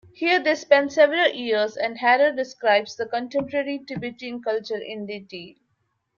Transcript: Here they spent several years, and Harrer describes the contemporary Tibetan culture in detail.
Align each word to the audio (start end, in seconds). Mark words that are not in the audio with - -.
Here 0.15 0.39
they 0.41 0.55
spent 0.55 0.93
several 0.93 1.27
years, 1.31 1.77
and 1.77 1.99
Harrer 1.99 2.31
describes 2.35 2.95
the 2.95 3.05
contemporary 3.05 3.83
Tibetan 3.87 4.41
culture 4.41 4.79
in 4.79 5.05
detail. 5.05 5.53